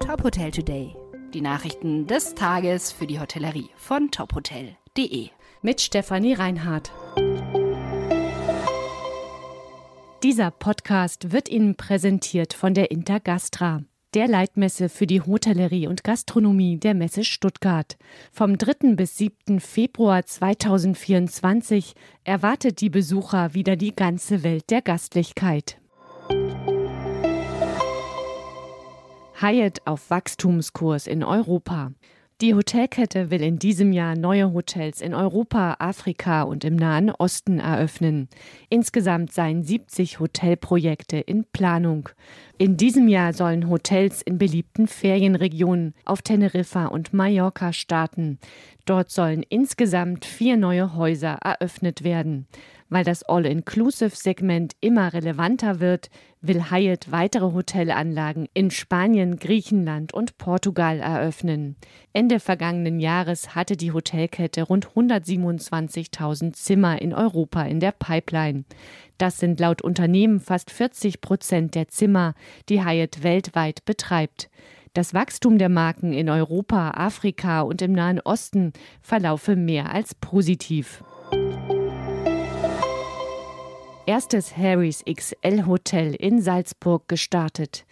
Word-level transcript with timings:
Top 0.00 0.22
Hotel 0.22 0.50
Today. 0.50 0.94
Die 1.34 1.40
Nachrichten 1.40 2.06
des 2.06 2.34
Tages 2.34 2.92
für 2.92 3.06
die 3.06 3.18
Hotellerie 3.18 3.70
von 3.76 4.10
tophotel.de. 4.10 5.28
Mit 5.62 5.80
Stefanie 5.80 6.34
Reinhardt. 6.34 6.92
Dieser 10.22 10.50
Podcast 10.50 11.32
wird 11.32 11.48
Ihnen 11.48 11.76
präsentiert 11.76 12.52
von 12.52 12.74
der 12.74 12.90
Intergastra, 12.90 13.82
der 14.14 14.28
Leitmesse 14.28 14.88
für 14.88 15.06
die 15.06 15.22
Hotellerie 15.22 15.88
und 15.88 16.04
Gastronomie 16.04 16.78
der 16.78 16.94
Messe 16.94 17.24
Stuttgart. 17.24 17.96
Vom 18.32 18.58
3. 18.58 18.94
bis 18.94 19.16
7. 19.18 19.60
Februar 19.60 20.24
2024 20.24 21.94
erwartet 22.24 22.80
die 22.80 22.90
Besucher 22.90 23.54
wieder 23.54 23.76
die 23.76 23.92
ganze 23.92 24.42
Welt 24.42 24.70
der 24.70 24.82
Gastlichkeit. 24.82 25.78
Hyatt 29.38 29.82
auf 29.84 30.08
Wachstumskurs 30.08 31.06
in 31.06 31.22
Europa. 31.22 31.92
Die 32.40 32.54
Hotelkette 32.54 33.30
will 33.30 33.42
in 33.42 33.58
diesem 33.58 33.92
Jahr 33.92 34.14
neue 34.14 34.52
Hotels 34.54 35.02
in 35.02 35.14
Europa, 35.14 35.76
Afrika 35.78 36.42
und 36.42 36.64
im 36.64 36.76
Nahen 36.76 37.10
Osten 37.10 37.58
eröffnen. 37.58 38.28
Insgesamt 38.70 39.32
seien 39.32 39.62
70 39.62 40.20
Hotelprojekte 40.20 41.18
in 41.18 41.44
Planung. 41.44 42.08
In 42.56 42.78
diesem 42.78 43.08
Jahr 43.08 43.34
sollen 43.34 43.68
Hotels 43.68 44.22
in 44.22 44.38
beliebten 44.38 44.86
Ferienregionen 44.86 45.94
auf 46.06 46.22
Teneriffa 46.22 46.86
und 46.86 47.12
Mallorca 47.12 47.74
starten. 47.74 48.38
Dort 48.86 49.10
sollen 49.10 49.42
insgesamt 49.42 50.24
vier 50.24 50.56
neue 50.56 50.94
Häuser 50.94 51.38
eröffnet 51.42 52.04
werden. 52.04 52.46
Weil 52.88 53.04
das 53.04 53.24
All-Inclusive-Segment 53.24 54.74
immer 54.80 55.12
relevanter 55.12 55.80
wird, 55.80 56.08
will 56.40 56.70
Hyatt 56.70 57.10
weitere 57.10 57.52
Hotelanlagen 57.52 58.48
in 58.54 58.70
Spanien, 58.70 59.36
Griechenland 59.36 60.14
und 60.14 60.38
Portugal 60.38 61.00
eröffnen. 61.00 61.76
Ende 62.12 62.38
vergangenen 62.38 63.00
Jahres 63.00 63.56
hatte 63.56 63.76
die 63.76 63.92
Hotelkette 63.92 64.62
rund 64.62 64.88
127.000 64.88 66.52
Zimmer 66.52 67.02
in 67.02 67.12
Europa 67.12 67.62
in 67.62 67.80
der 67.80 67.92
Pipeline. 67.92 68.64
Das 69.18 69.38
sind 69.38 69.58
laut 69.58 69.82
Unternehmen 69.82 70.38
fast 70.38 70.70
40 70.70 71.20
Prozent 71.20 71.74
der 71.74 71.88
Zimmer, 71.88 72.34
die 72.68 72.84
Hyatt 72.84 73.24
weltweit 73.24 73.84
betreibt. 73.84 74.48
Das 74.92 75.12
Wachstum 75.12 75.58
der 75.58 75.68
Marken 75.68 76.12
in 76.12 76.30
Europa, 76.30 76.92
Afrika 76.92 77.62
und 77.62 77.82
im 77.82 77.92
Nahen 77.92 78.20
Osten 78.20 78.72
verlaufe 79.02 79.56
mehr 79.56 79.92
als 79.92 80.14
positiv 80.14 81.02
erstes 84.06 84.56
Harrys 84.56 85.04
XL 85.04 85.66
Hotel 85.66 86.14
in 86.14 86.40
Salzburg 86.40 87.08
gestartet. 87.08 87.84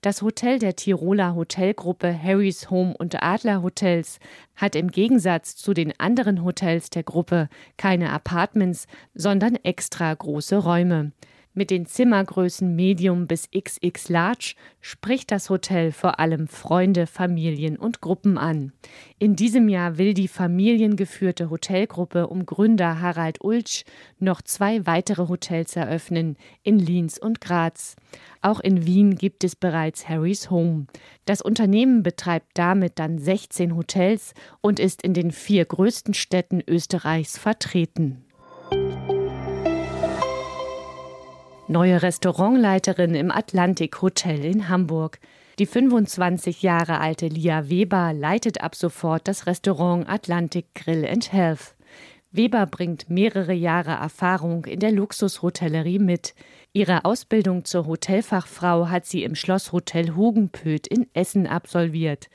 Das 0.00 0.22
Hotel 0.22 0.58
der 0.58 0.74
Tiroler 0.74 1.34
Hotelgruppe 1.34 2.20
Harrys 2.20 2.70
Home 2.70 2.96
und 2.98 3.22
Adler 3.22 3.62
Hotels 3.62 4.18
hat 4.56 4.74
im 4.74 4.88
Gegensatz 4.88 5.56
zu 5.56 5.72
den 5.72 5.92
anderen 6.00 6.42
Hotels 6.42 6.90
der 6.90 7.02
Gruppe 7.02 7.48
keine 7.76 8.10
Apartments, 8.10 8.86
sondern 9.14 9.56
extra 9.56 10.12
große 10.12 10.56
Räume. 10.56 11.12
Mit 11.52 11.72
den 11.72 11.84
Zimmergrößen 11.84 12.76
Medium 12.76 13.26
bis 13.26 13.48
XX 13.50 14.08
Large 14.08 14.54
spricht 14.80 15.32
das 15.32 15.50
Hotel 15.50 15.90
vor 15.90 16.20
allem 16.20 16.46
Freunde, 16.46 17.08
Familien 17.08 17.76
und 17.76 18.00
Gruppen 18.00 18.38
an. 18.38 18.72
In 19.18 19.34
diesem 19.34 19.68
Jahr 19.68 19.98
will 19.98 20.14
die 20.14 20.28
familiengeführte 20.28 21.50
Hotelgruppe 21.50 22.28
um 22.28 22.46
Gründer 22.46 23.00
Harald 23.00 23.42
Ulsch 23.42 23.84
noch 24.20 24.42
zwei 24.42 24.86
weitere 24.86 25.26
Hotels 25.26 25.74
eröffnen, 25.74 26.36
in 26.62 26.78
Lienz 26.78 27.18
und 27.18 27.40
Graz. 27.40 27.96
Auch 28.42 28.60
in 28.60 28.86
Wien 28.86 29.16
gibt 29.16 29.42
es 29.42 29.56
bereits 29.56 30.08
Harry's 30.08 30.50
Home. 30.50 30.86
Das 31.24 31.42
Unternehmen 31.42 32.04
betreibt 32.04 32.52
damit 32.54 33.00
dann 33.00 33.18
16 33.18 33.74
Hotels 33.74 34.34
und 34.60 34.78
ist 34.78 35.02
in 35.02 35.14
den 35.14 35.32
vier 35.32 35.64
größten 35.64 36.14
Städten 36.14 36.62
Österreichs 36.64 37.38
vertreten. 37.38 38.24
Neue 41.70 42.02
Restaurantleiterin 42.02 43.14
im 43.14 43.30
Atlantik 43.30 44.02
Hotel 44.02 44.44
in 44.44 44.68
Hamburg. 44.68 45.20
Die 45.60 45.66
25 45.66 46.62
Jahre 46.62 46.98
alte 46.98 47.28
Lia 47.28 47.70
Weber 47.70 48.12
leitet 48.12 48.60
ab 48.60 48.74
sofort 48.74 49.28
das 49.28 49.46
Restaurant 49.46 50.08
Atlantic 50.08 50.74
Grill 50.74 51.06
and 51.06 51.32
Health. 51.32 51.76
Weber 52.32 52.66
bringt 52.66 53.08
mehrere 53.08 53.52
Jahre 53.52 53.92
Erfahrung 53.92 54.64
in 54.64 54.80
der 54.80 54.90
Luxushotellerie 54.90 56.00
mit. 56.00 56.34
Ihre 56.72 57.04
Ausbildung 57.04 57.64
zur 57.64 57.86
Hotelfachfrau 57.86 58.88
hat 58.88 59.06
sie 59.06 59.22
im 59.22 59.34
Schlosshotel 59.34 60.16
Hugenpöth 60.16 60.88
in 60.88 61.06
Essen 61.14 61.46
absolviert. 61.46 62.28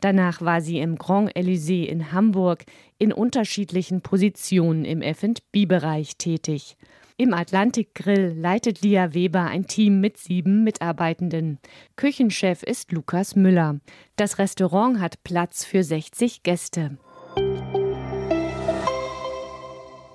Danach 0.00 0.42
war 0.42 0.60
sie 0.60 0.80
im 0.80 0.96
Grand 0.96 1.34
Elysée 1.34 1.84
in 1.84 2.12
Hamburg 2.12 2.64
in 2.98 3.12
unterschiedlichen 3.12 4.02
Positionen 4.02 4.84
im 4.84 5.00
F&B-Bereich 5.00 6.16
tätig. 6.16 6.76
Im 7.16 7.34
Atlantik 7.34 7.94
Grill 7.94 8.34
leitet 8.36 8.82
Lia 8.82 9.14
Weber 9.14 9.44
ein 9.44 9.66
Team 9.66 10.00
mit 10.00 10.16
sieben 10.16 10.64
Mitarbeitenden. 10.64 11.58
Küchenchef 11.96 12.62
ist 12.62 12.92
Lukas 12.92 13.36
Müller. 13.36 13.80
Das 14.16 14.38
Restaurant 14.38 15.00
hat 15.00 15.22
Platz 15.22 15.64
für 15.64 15.84
60 15.84 16.42
Gäste. 16.42 16.98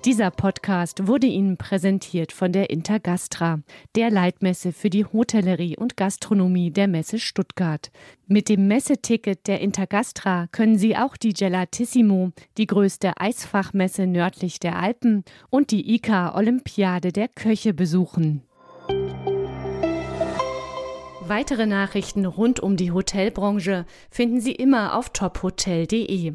Dieser 0.04 0.30
Podcast 0.30 1.08
wurde 1.08 1.26
Ihnen 1.26 1.56
präsentiert 1.56 2.30
von 2.30 2.52
der 2.52 2.70
Intergastra, 2.70 3.58
der 3.96 4.10
Leitmesse 4.10 4.72
für 4.72 4.90
die 4.90 5.04
Hotellerie 5.04 5.76
und 5.76 5.96
Gastronomie 5.96 6.70
der 6.70 6.86
Messe 6.86 7.18
Stuttgart. 7.18 7.90
Mit 8.28 8.48
dem 8.48 8.68
Messeticket 8.68 9.48
der 9.48 9.60
Intergastra 9.60 10.46
können 10.52 10.78
Sie 10.78 10.96
auch 10.96 11.16
die 11.16 11.32
Gelatissimo, 11.32 12.30
die 12.58 12.66
größte 12.66 13.20
Eisfachmesse 13.20 14.06
nördlich 14.06 14.60
der 14.60 14.78
Alpen 14.78 15.24
und 15.50 15.72
die 15.72 15.92
ICA 15.94 16.36
Olympiade 16.36 17.12
der 17.12 17.26
Köche 17.26 17.74
besuchen. 17.74 18.44
Weitere 21.26 21.66
Nachrichten 21.66 22.24
rund 22.24 22.60
um 22.60 22.76
die 22.76 22.92
Hotelbranche 22.92 23.84
finden 24.10 24.40
Sie 24.40 24.52
immer 24.52 24.96
auf 24.96 25.10
tophotel.de. 25.10 26.34